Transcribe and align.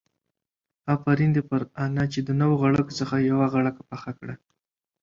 آفرين 0.93 1.31
دي 1.35 1.41
پر 1.49 1.61
انا 1.83 2.03
چې 2.13 2.19
د 2.27 2.29
نو 2.39 2.47
غړکو 2.61 2.91
څخه 2.99 3.15
يې 3.23 3.27
يوه 3.31 3.45
غړکه 3.55 3.81
پخه 3.89 4.11
کړه. 4.19 4.35